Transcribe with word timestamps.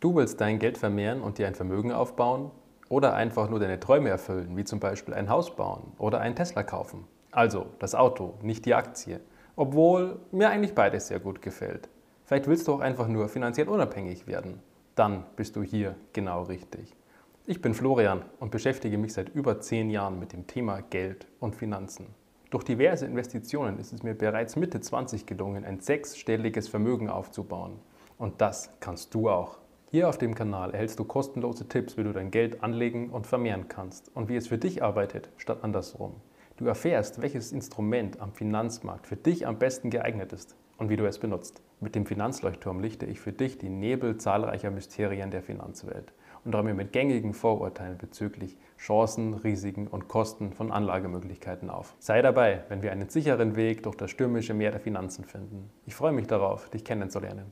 Du 0.00 0.16
willst 0.16 0.40
dein 0.40 0.58
Geld 0.58 0.78
vermehren 0.78 1.20
und 1.20 1.36
dir 1.36 1.46
ein 1.46 1.54
Vermögen 1.54 1.92
aufbauen 1.92 2.50
oder 2.88 3.12
einfach 3.12 3.50
nur 3.50 3.60
deine 3.60 3.78
Träume 3.78 4.08
erfüllen, 4.08 4.56
wie 4.56 4.64
zum 4.64 4.80
Beispiel 4.80 5.12
ein 5.12 5.28
Haus 5.28 5.54
bauen 5.54 5.92
oder 5.98 6.20
einen 6.20 6.34
Tesla 6.34 6.62
kaufen. 6.62 7.04
Also 7.32 7.66
das 7.80 7.94
Auto, 7.94 8.32
nicht 8.40 8.64
die 8.64 8.72
Aktie. 8.72 9.20
Obwohl 9.56 10.18
mir 10.32 10.48
eigentlich 10.48 10.74
beides 10.74 11.08
sehr 11.08 11.20
gut 11.20 11.42
gefällt. 11.42 11.90
Vielleicht 12.24 12.46
willst 12.46 12.66
du 12.66 12.72
auch 12.72 12.80
einfach 12.80 13.08
nur 13.08 13.28
finanziell 13.28 13.68
unabhängig 13.68 14.26
werden. 14.26 14.62
Dann 14.94 15.24
bist 15.36 15.54
du 15.54 15.62
hier 15.62 15.96
genau 16.14 16.44
richtig. 16.44 16.96
Ich 17.46 17.60
bin 17.60 17.74
Florian 17.74 18.22
und 18.38 18.50
beschäftige 18.50 18.96
mich 18.96 19.12
seit 19.12 19.28
über 19.28 19.60
zehn 19.60 19.90
Jahren 19.90 20.18
mit 20.18 20.32
dem 20.32 20.46
Thema 20.46 20.80
Geld 20.80 21.26
und 21.40 21.54
Finanzen. 21.54 22.06
Durch 22.48 22.64
diverse 22.64 23.04
Investitionen 23.04 23.78
ist 23.78 23.92
es 23.92 24.02
mir 24.02 24.14
bereits 24.14 24.56
Mitte 24.56 24.80
20 24.80 25.26
gelungen, 25.26 25.66
ein 25.66 25.80
sechsstelliges 25.80 26.68
Vermögen 26.68 27.10
aufzubauen. 27.10 27.80
Und 28.16 28.40
das 28.40 28.70
kannst 28.80 29.12
du 29.12 29.28
auch. 29.28 29.58
Hier 29.92 30.08
auf 30.08 30.18
dem 30.18 30.36
Kanal 30.36 30.70
erhältst 30.70 31.00
du 31.00 31.04
kostenlose 31.04 31.66
Tipps, 31.66 31.96
wie 31.96 32.04
du 32.04 32.12
dein 32.12 32.30
Geld 32.30 32.62
anlegen 32.62 33.10
und 33.10 33.26
vermehren 33.26 33.66
kannst 33.66 34.14
und 34.14 34.28
wie 34.28 34.36
es 34.36 34.46
für 34.46 34.56
dich 34.56 34.84
arbeitet, 34.84 35.30
statt 35.36 35.64
andersrum. 35.64 36.14
Du 36.58 36.66
erfährst, 36.66 37.20
welches 37.22 37.50
Instrument 37.50 38.20
am 38.20 38.32
Finanzmarkt 38.32 39.08
für 39.08 39.16
dich 39.16 39.48
am 39.48 39.58
besten 39.58 39.90
geeignet 39.90 40.32
ist 40.32 40.54
und 40.78 40.90
wie 40.90 40.96
du 40.96 41.06
es 41.06 41.18
benutzt. 41.18 41.60
Mit 41.80 41.96
dem 41.96 42.06
Finanzleuchtturm 42.06 42.78
lichte 42.78 43.04
ich 43.04 43.18
für 43.18 43.32
dich 43.32 43.58
die 43.58 43.68
Nebel 43.68 44.16
zahlreicher 44.16 44.70
Mysterien 44.70 45.32
der 45.32 45.42
Finanzwelt 45.42 46.12
und 46.44 46.54
räume 46.54 46.72
mit 46.72 46.92
gängigen 46.92 47.34
Vorurteilen 47.34 47.98
bezüglich 47.98 48.56
Chancen, 48.78 49.34
Risiken 49.34 49.88
und 49.88 50.06
Kosten 50.06 50.52
von 50.52 50.70
Anlagemöglichkeiten 50.70 51.68
auf. 51.68 51.96
Sei 51.98 52.22
dabei, 52.22 52.62
wenn 52.68 52.82
wir 52.82 52.92
einen 52.92 53.08
sicheren 53.08 53.56
Weg 53.56 53.82
durch 53.82 53.96
das 53.96 54.12
stürmische 54.12 54.54
Meer 54.54 54.70
der 54.70 54.80
Finanzen 54.80 55.24
finden. 55.24 55.68
Ich 55.84 55.96
freue 55.96 56.12
mich 56.12 56.28
darauf, 56.28 56.70
dich 56.70 56.84
kennenzulernen. 56.84 57.46